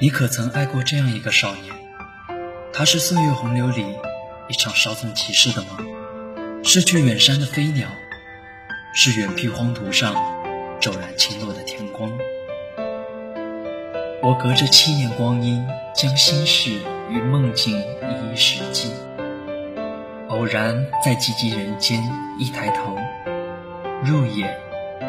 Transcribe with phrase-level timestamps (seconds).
[0.00, 1.74] 你可曾爱过这样一个少年？
[2.72, 3.84] 他是岁月洪流里
[4.46, 7.88] 一场稍纵即逝的梦，是去远山的飞鸟，
[8.94, 10.14] 是远僻荒途上
[10.78, 12.12] 骤然倾落的天光。
[14.22, 15.66] 我隔着七年光阴，
[15.96, 16.78] 将心事
[17.10, 18.92] 与梦境一一实际。
[20.28, 22.00] 偶然在寂寂人间，
[22.38, 22.96] 一抬头，
[24.04, 24.56] 入眼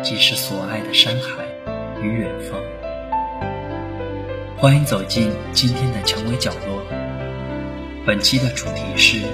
[0.02, 1.46] 即是所爱的山海
[2.02, 2.60] 与远方。
[4.62, 6.84] 欢迎走进今天的蔷薇角落。
[8.06, 9.26] 本期的主题是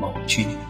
[0.00, 0.63] 某君。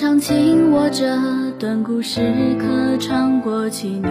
[0.00, 1.04] 长情，我这
[1.58, 2.20] 段故事
[2.60, 4.08] 可长过七年。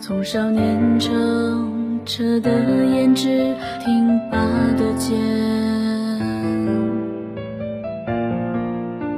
[0.00, 4.38] 从少年成彻的胭脂，挺拔
[4.78, 5.20] 的肩。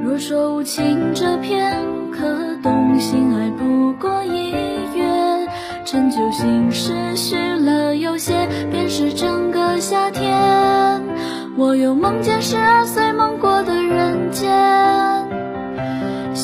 [0.03, 2.27] 若说无情，这片刻
[2.61, 5.47] 动心爱不过一月。
[5.85, 11.01] 陈旧心事续了有些，便是整个夏天。
[11.55, 14.51] 我又梦见十二岁梦过的人间，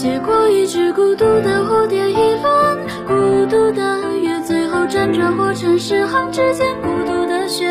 [0.04, 7.66] 写过一只孤独的蝴蝶一轮，孤独的月，最后辗转过尘世行之间，孤独的雪，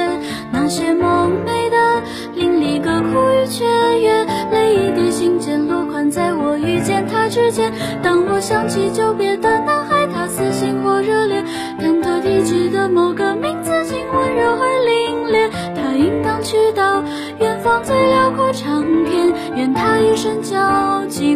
[0.50, 2.02] 那些梦寐的
[2.34, 3.66] 淋漓歌哭与雀
[4.00, 7.70] 跃，泪一滴信笺落款在我遇见他之间。
[8.02, 11.44] 当我想起久别的男孩，他死心或热烈，
[11.83, 15.50] 忐忑提及的某个名字，竟温柔而凛冽。
[15.77, 17.05] 他应当去到。
[17.39, 21.34] 远方最辽阔长天，愿他一生交击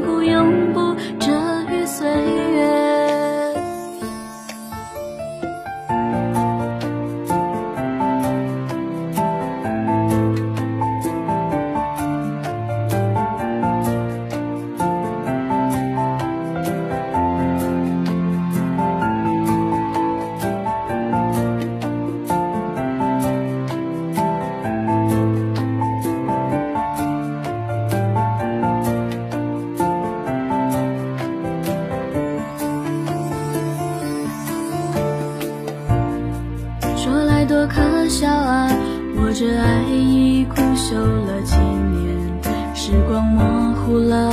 [43.87, 44.33] 哭了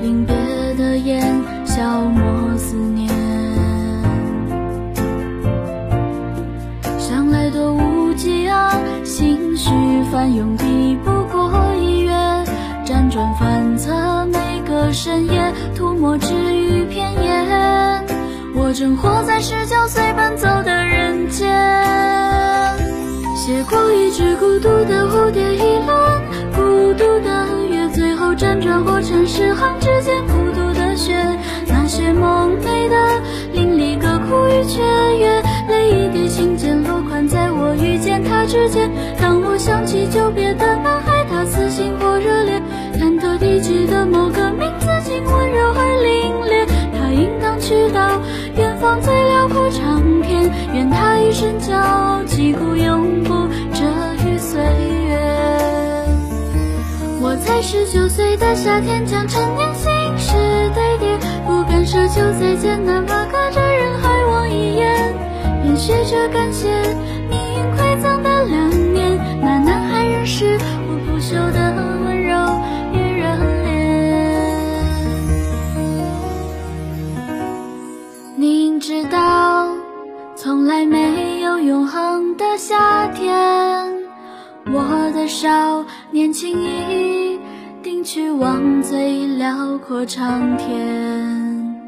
[0.00, 0.34] 临别
[0.78, 1.20] 的眼，
[1.66, 3.06] 消磨思念。
[6.98, 8.72] 想来多无稽啊！
[9.04, 9.68] 心绪
[10.10, 12.12] 翻涌，抵不过一月，
[12.86, 18.06] 辗转反侧每个深夜，涂抹只余片言。
[18.54, 21.46] 我正活在十九岁奔走的人间。
[23.36, 26.07] 写过一只孤独的蝴蝶一轮，孤独的月，最后
[28.38, 31.12] 辗转过尘世行之间，孤独的雪，
[31.66, 33.20] 那些梦寐的
[33.52, 34.80] 淋漓歌哭与雀
[35.18, 38.88] 跃，泪一滴信笺落款在我遇见他之间。
[39.20, 42.62] 当我想起久别的男孩，他死心或热烈，
[42.94, 46.64] 忐忑提及的某个名字，竟温柔而凛冽。
[46.96, 48.20] 他应当去到
[48.56, 52.27] 远方最辽阔长天，愿他一生交击
[58.38, 60.32] 的夏天，将陈年心事
[60.74, 65.14] 堆叠，不敢奢求再见，哪怕隔着人海望一眼，
[65.62, 66.68] 便学着感谢
[67.28, 70.56] 命运馈赠的两年，那男孩仍是
[70.88, 72.36] 我不朽的温柔
[72.92, 73.26] 与热
[73.64, 73.66] 烈。
[78.36, 79.74] 明知道
[80.36, 83.26] 从来没有永恒的夏天。
[84.70, 87.27] 我的少年情意，
[88.04, 91.78] 去往最辽阔长天。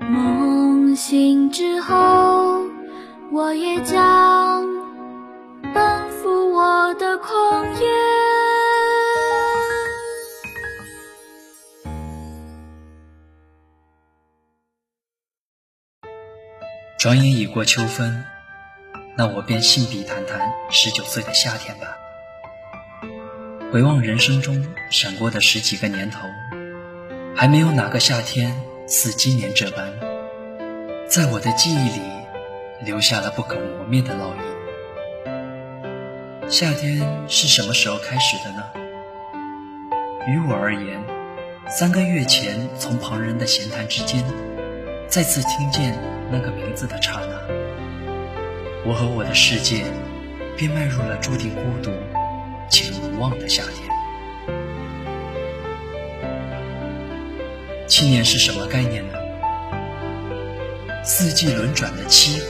[0.00, 2.62] 梦醒之后，
[3.30, 4.66] 我也将
[5.74, 7.86] 奔赴我的旷野。
[16.98, 18.24] 转眼已过秋分。
[19.18, 21.98] 那我便信笔谈谈十九岁的夏天吧。
[23.72, 26.20] 回望人生中闪过的十几个年头，
[27.34, 28.54] 还没有哪个夏天
[28.86, 29.92] 似今年这般
[31.08, 32.00] 在我的记忆里
[32.84, 34.42] 留下了不可磨灭的烙印。
[36.48, 38.62] 夏天是什么时候开始的呢？
[40.28, 41.02] 于我而言，
[41.68, 44.24] 三个月前从旁人的闲谈之间，
[45.08, 45.98] 再次听见
[46.30, 47.27] 那个名字的刹那，
[48.88, 49.84] 我和我的世界
[50.56, 51.92] 便迈入了注定孤独
[52.70, 53.86] 且无望的夏天。
[57.86, 59.12] 七年是什么概念呢？
[61.04, 62.46] 四季轮转的七回，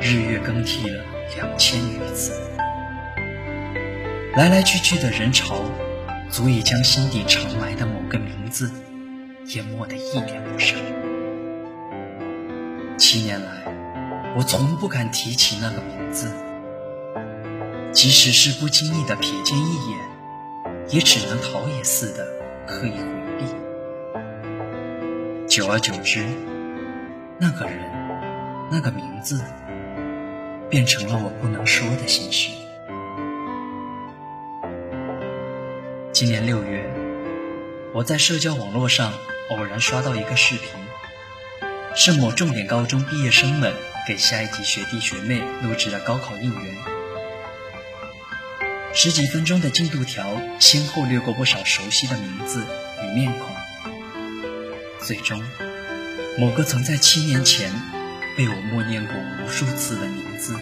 [0.00, 1.02] 日月更替了
[1.34, 2.32] 两千余次，
[4.36, 5.64] 来来去去的人潮，
[6.30, 8.70] 足以将心底藏埋的某个名字
[9.46, 10.78] 淹没得一点不剩。
[12.96, 13.63] 七年来，
[14.36, 16.28] 我从不敢提起那个名字，
[17.92, 19.98] 即使是不经意的瞥见一眼，
[20.88, 22.26] 也只能逃也似的
[22.66, 23.06] 刻意回
[23.38, 23.44] 避。
[25.46, 26.26] 久而久之。
[27.38, 27.78] 那个人，
[28.72, 29.40] 那个名字，
[30.68, 32.50] 变成了我不能说的心事。
[36.12, 36.88] 今年六月，
[37.92, 39.12] 我在社交网络上
[39.50, 40.68] 偶然刷到一个视频，
[41.94, 43.72] 是某重点高中毕业生们
[44.06, 46.76] 给下一级学弟学妹录制的高考应援。
[48.92, 52.64] 十几分钟的进度条，先后掠过不少熟悉的名字
[53.02, 53.48] 与面孔，
[55.00, 55.42] 最终。
[56.38, 57.72] 某个曾在七年前
[58.36, 60.54] 被我默念过无数次的名字，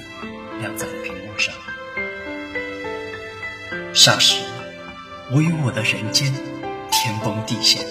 [0.61, 1.55] 亮在了屏幕上。
[3.93, 4.41] 霎时，
[5.31, 6.33] 我与我的人间
[6.91, 7.85] 天崩地陷。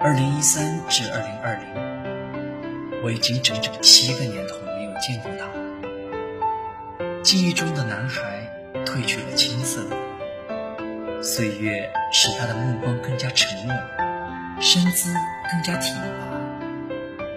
[0.00, 1.91] 二零一三至二零二零，
[3.02, 5.52] 我已经整整七个年头没有见过他了。
[7.22, 8.48] 记忆中的男孩
[8.86, 9.84] 褪去了青涩，
[11.20, 13.76] 岁月使他的目光更加沉稳。
[14.60, 15.12] 身姿
[15.50, 16.04] 更加挺拔，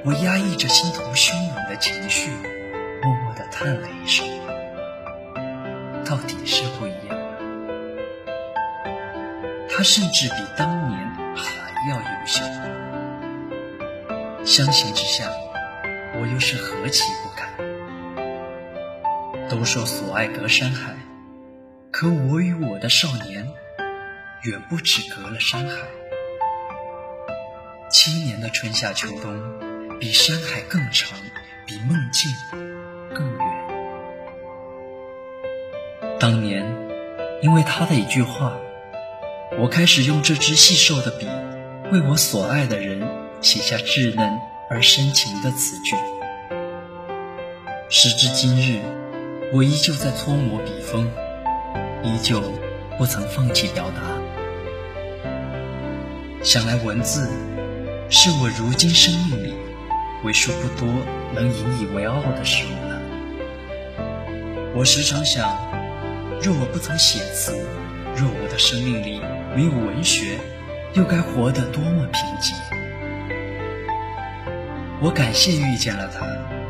[0.03, 2.29] 我压抑着心头汹涌的情绪，
[3.01, 4.23] 默默地叹了一声
[6.05, 7.17] ：“到底是不一样。”
[9.67, 10.99] 他甚至比当年
[11.35, 12.43] 还要优秀。
[14.45, 15.27] 相形之下，
[16.19, 17.49] 我又是何其不堪。
[19.49, 20.95] 都说所爱隔山海，
[21.91, 23.47] 可我与我的少年，
[24.43, 25.77] 远不止隔了山海。
[27.91, 31.17] 七年的春夏秋冬，比山海更长，
[31.65, 32.31] 比梦境
[33.13, 33.45] 更远。
[36.19, 36.65] 当年，
[37.41, 38.57] 因为他的一句话，
[39.59, 41.27] 我开始用这支细瘦的笔，
[41.91, 43.07] 为我所爱的人
[43.41, 44.39] 写下稚嫩
[44.69, 45.95] 而深情的词句。
[47.89, 48.81] 时至今日，
[49.53, 51.09] 我依旧在搓磨笔锋，
[52.03, 52.41] 依旧
[52.97, 54.01] 不曾放弃表达。
[56.43, 57.29] 想来文字。
[58.07, 59.55] 是我如今生命里
[60.23, 60.87] 为数不多
[61.33, 63.01] 能引以为傲的事物了。
[64.75, 65.57] 我时常想，
[66.39, 67.51] 若我不曾写词，
[68.15, 69.19] 若我的生命里
[69.55, 70.37] 没有文学，
[70.93, 72.53] 又该活得多么贫瘠？
[75.01, 76.25] 我感谢遇见了他，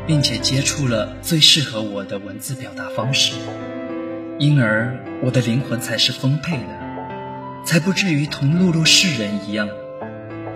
[0.06, 3.34] 并且接触了最适合我的文字表达方式，
[4.38, 9.68] 因而我的灵魂才是丰沛的，才不至于同碌碌世人一样。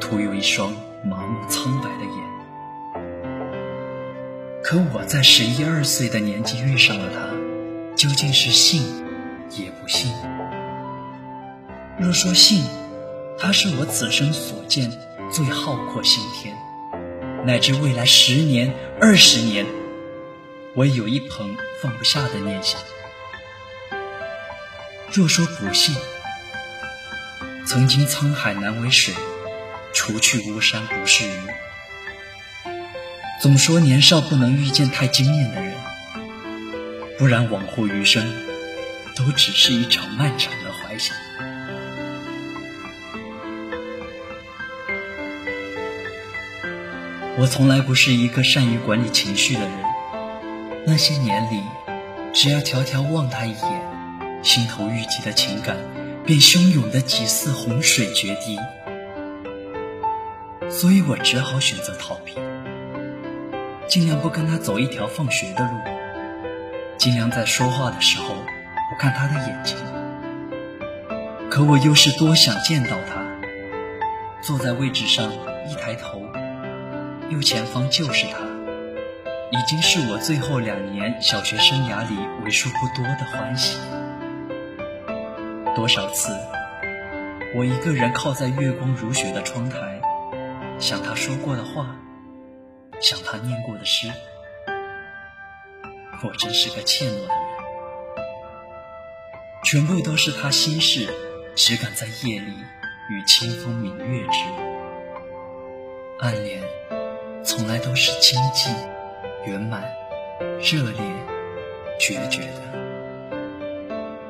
[0.01, 0.73] 徒有一双
[1.05, 3.03] 麻木苍白的眼，
[4.65, 7.29] 可我在十一二岁的年纪遇上了他，
[7.95, 8.83] 究竟是幸
[9.51, 10.13] 也不幸。
[11.99, 12.65] 若说幸，
[13.39, 14.91] 他是我此生所见
[15.31, 16.57] 最浩阔星天，
[17.45, 19.67] 乃至未来十年、二十年，
[20.75, 22.81] 我有一捧放不下的念想。
[25.13, 25.97] 若说不幸，
[27.67, 29.15] 曾经沧海难为水。
[29.93, 31.33] 除去巫山不是云。
[33.43, 35.75] 总说年少不能遇见太惊艳的人，
[37.19, 38.25] 不然往后余生
[39.17, 40.70] 都只是一场漫长的
[47.41, 49.71] 我从来不是一个善于管理情绪的人，
[50.87, 51.63] 那些年里，
[52.35, 55.75] 只要迢迢望他一眼，心头郁积的情感
[56.27, 58.59] 便汹涌的几似洪水决堤。
[60.69, 62.35] 所以我只好选择逃避，
[63.89, 65.71] 尽量不跟他走一条放学的路，
[66.99, 69.79] 尽量在说话的时候不看他的眼睛。
[71.49, 73.25] 可我又是多想见到他，
[74.43, 75.33] 坐在位置上
[75.67, 76.30] 一抬头，
[77.31, 78.41] 右前方就是他，
[79.53, 83.79] 已经是我最后两年小学生涯里为数不多的欢喜。
[85.77, 86.37] 多少次，
[87.55, 90.01] 我一个人靠在月光如雪的窗台。
[90.81, 91.95] 想他说过的话，
[93.01, 94.11] 想他念过的诗。
[96.25, 97.29] 我真是个怯懦的人，
[99.63, 101.15] 全部都是他心事，
[101.55, 102.55] 只敢在夜里
[103.09, 104.39] 与清风明月之。
[106.19, 106.61] 暗恋
[107.61, 108.71] 从来都是清寂
[109.45, 109.83] 圆满、
[110.63, 111.03] 热烈、
[111.99, 112.63] 决绝的。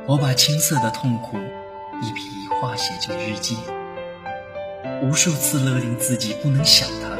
[0.04, 1.36] 我把青涩的痛苦
[2.02, 3.56] 一笔一画写进日记，
[5.00, 7.16] 无数次勒令自己不能想他，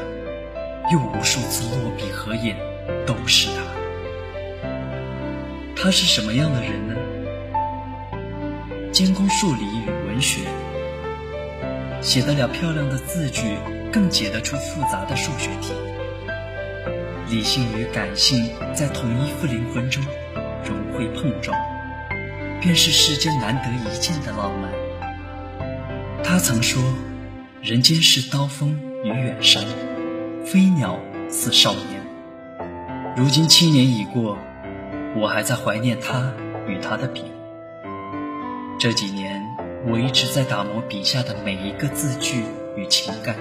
[0.91, 2.57] 又无数次落笔合眼
[3.07, 3.63] 都是他。
[5.77, 6.97] 他是什么样的人呢？
[8.91, 10.41] 兼工数理与文学，
[12.03, 13.57] 写得了漂亮的字句，
[13.93, 15.73] 更解得出复杂的数学题。
[17.31, 20.03] 理性与感性在同一副灵魂中
[20.65, 21.57] 融会碰撞，
[22.61, 24.69] 便是世间难得一见的浪漫。
[26.25, 26.83] 他曾说
[27.63, 29.65] ：“人间是刀锋与远山，
[30.45, 32.03] 飞鸟似少年。”
[33.17, 34.37] 如今七年已过。
[35.17, 36.33] 我还在怀念他
[36.69, 37.25] 与他的笔。
[38.79, 39.45] 这几年，
[39.89, 42.45] 我一直在打磨笔下的每一个字句
[42.77, 43.35] 与情感，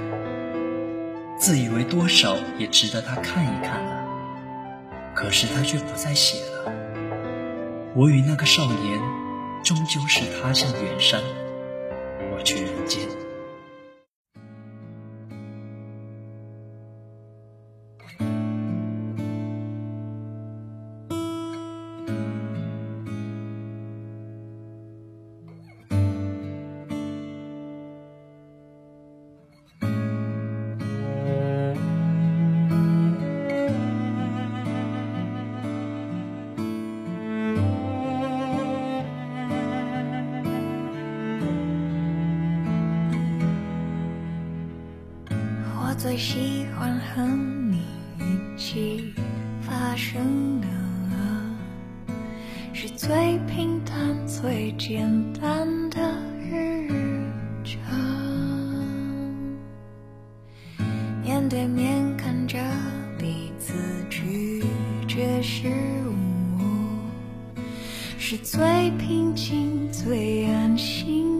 [1.39, 4.05] 自以为多少也值得他看一看了。
[5.15, 6.71] 可是他却不再写了。
[7.95, 8.99] 我与那个少年，
[9.63, 11.21] 终究是他向远山，
[12.31, 13.01] 我去人间。
[46.09, 47.21] 最喜欢和
[47.69, 47.83] 你
[48.17, 49.13] 一起
[49.61, 50.67] 发生的，
[52.73, 55.99] 是最平淡、最简单的
[56.49, 56.89] 日
[57.63, 57.95] 常。
[61.23, 62.57] 面对面看着
[63.19, 63.75] 彼此
[64.09, 64.63] 拒
[65.07, 65.67] 绝失
[66.57, 66.63] 误，
[68.17, 71.38] 是最平静、最安心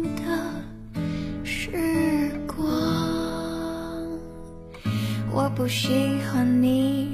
[5.59, 5.89] 不喜
[6.31, 7.08] 欢你。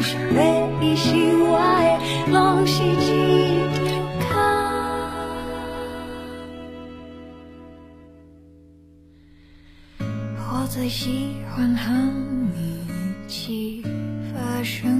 [0.00, 0.40] 是要
[0.80, 1.58] 伊是我
[2.26, 3.88] 的，拢是一张
[4.20, 4.26] 卡。
[10.50, 11.92] 我最喜欢和
[12.54, 12.86] 你
[13.26, 13.82] 一起
[14.32, 14.97] 发生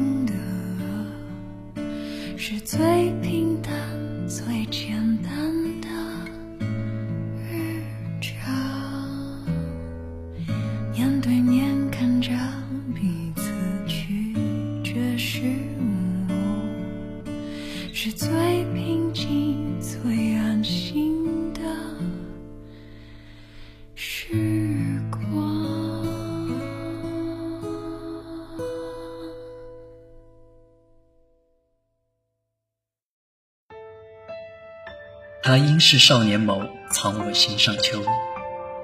[35.49, 38.03] 他应是少年眸，藏我心上秋。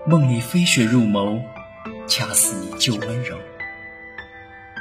[0.07, 1.43] 梦里飞雪入眸，
[2.09, 3.37] 恰似你旧温柔。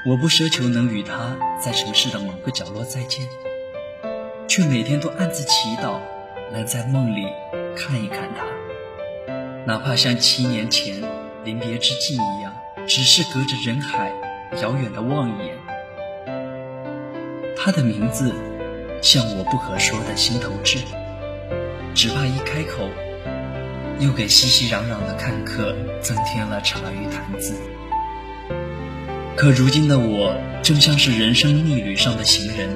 [0.07, 3.27] 我不奢求能与他在城市的某个角落再见，
[4.47, 5.99] 却每天都暗自祈祷，
[6.53, 7.25] 能在梦里
[7.75, 8.45] 看一看他，
[9.65, 11.03] 哪怕像七年前
[11.43, 12.53] 临别之际一样，
[12.87, 14.09] 只是隔着人海
[14.61, 15.57] 遥远的望一眼。
[17.57, 18.33] 他的名字，
[19.01, 20.77] 像我不可说的心头痣。
[21.93, 22.89] 只怕一开口，
[23.99, 27.55] 又给熙熙攘攘的看客增添了茶余谈资。
[29.35, 32.75] 可如今的我，正像是人生逆旅上的行人，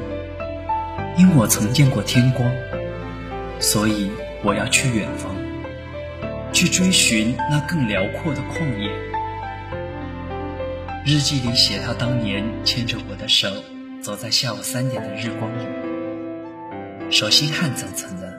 [1.18, 2.52] 因我曾见过天光，
[3.60, 4.12] 所以
[4.44, 5.36] 我要去远方，
[6.54, 8.92] 去追寻那更辽阔的旷野。
[11.06, 13.50] 日记里写他当年牵着我的手，
[14.02, 15.66] 走在下午三点的日光里，
[17.10, 18.37] 手心汗涔涔的。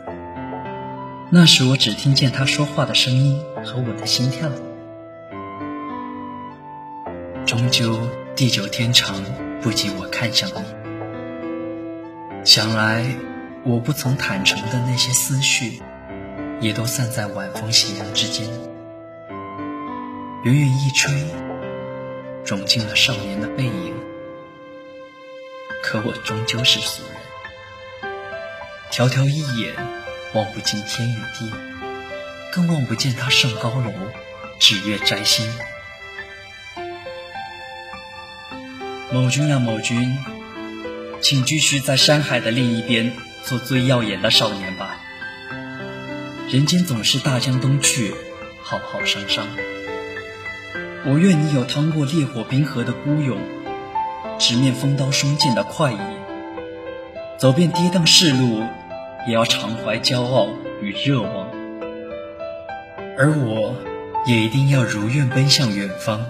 [1.31, 4.51] 那时我只听见他说话的声音和我的心跳。
[7.45, 9.23] 终究地久天长，
[9.61, 10.65] 不及我看向你。
[12.47, 13.05] 想来
[13.63, 15.83] 我不曾坦诚的那些思绪，
[16.61, 18.49] 也都散在晚风斜阳之间。
[20.45, 21.27] 远远一吹，
[22.43, 23.95] 融进了少年的背影。
[25.83, 27.03] 可我终究是俗
[28.01, 28.13] 人，
[28.91, 29.75] 迢迢一眼。
[30.35, 31.51] 望不尽天与地，
[32.53, 33.93] 更望不见他上高楼，
[34.59, 35.51] 指月摘星。
[39.11, 40.19] 某君啊，某君，
[41.23, 43.11] 请继续在山海的另一边
[43.43, 45.01] 做最耀眼的少年吧。
[46.51, 48.15] 人间总是大江东去，
[48.63, 49.47] 浩浩汤汤。
[51.07, 53.41] 我愿你有趟过烈火冰河的孤勇，
[54.39, 55.99] 直面风刀霜剑的快意，
[57.39, 58.63] 走遍跌宕世路。
[59.27, 60.49] 也要常怀骄傲
[60.81, 61.51] 与热望，
[63.19, 63.75] 而我
[64.27, 66.25] 也一定要如愿奔向远方，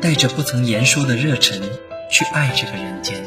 [0.00, 1.62] 带着不曾言说的热忱
[2.10, 3.22] 去爱这个人间。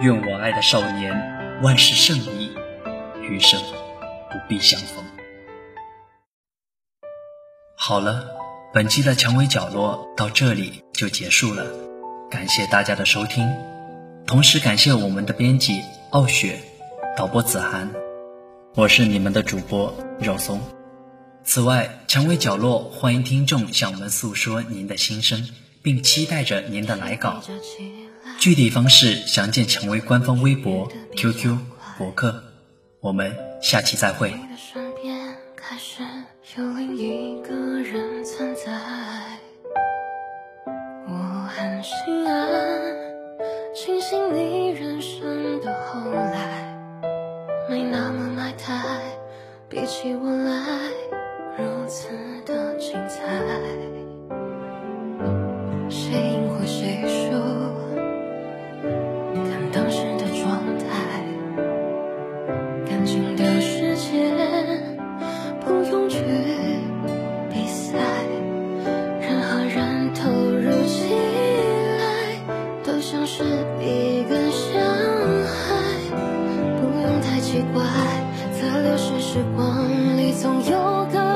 [0.00, 2.50] 愿我爱的少年万事胜意，
[3.22, 3.60] 余生
[4.30, 5.04] 不必相逢。
[7.76, 8.26] 好了，
[8.74, 11.64] 本期的蔷薇角落到这里就结束了，
[12.30, 13.48] 感谢大家的收听，
[14.26, 16.58] 同时感谢我们的编辑傲雪。
[17.14, 17.90] 导播子涵，
[18.74, 20.58] 我是你们的主播肉松。
[21.44, 25.46] 此外，蔷薇角落欢迎听众向我们诉说您的心声，
[25.82, 27.42] 并期待着您的来稿。
[28.38, 31.58] 具体方式详见蔷薇官方微博、QQ、
[31.98, 32.42] 博客。
[33.00, 34.32] 我们下期再会。
[41.08, 42.80] 我很心安，
[43.74, 46.51] 庆幸你人生的后来。
[47.90, 48.80] 那么埋汰，
[49.68, 50.90] 比起我来
[51.58, 52.08] 如此
[52.46, 53.20] 的精彩。
[55.88, 57.30] 谁赢或谁输，
[59.34, 60.84] 看当时的状态。
[62.86, 64.32] 感情的世界
[65.60, 66.22] 不用去
[67.50, 67.98] 比赛，
[69.20, 71.14] 任何人投入起
[71.98, 72.02] 来
[72.82, 73.42] 都像是
[73.80, 74.80] 一个相。
[77.52, 77.84] 奇怪，
[78.58, 81.04] 在流逝时光里，总有。
[81.12, 81.31] 个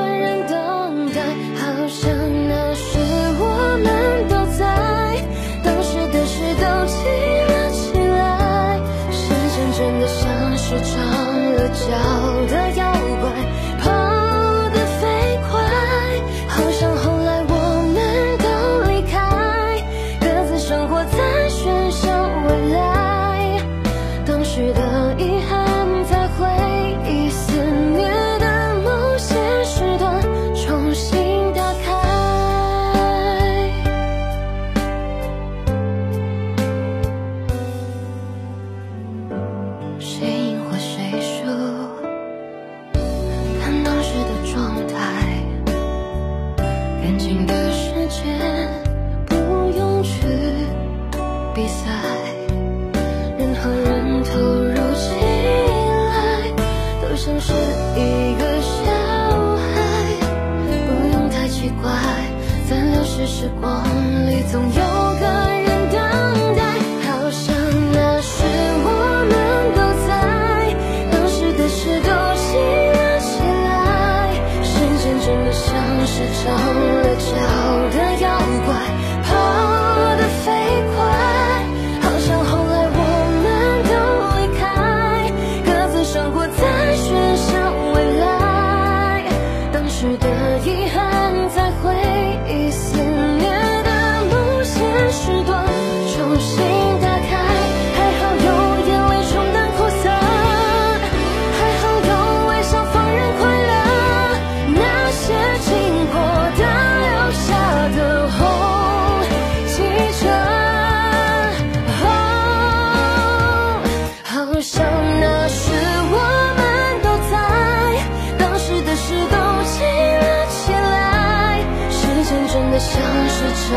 [122.97, 123.71] 像是长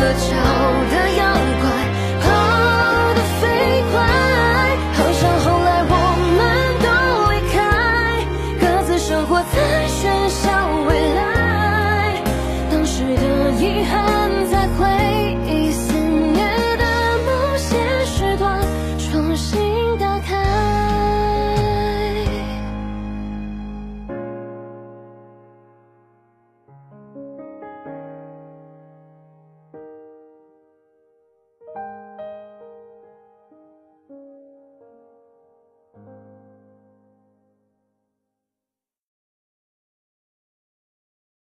[0.00, 0.32] 了角
[0.90, 1.22] 的阳
[1.60, 1.73] 光，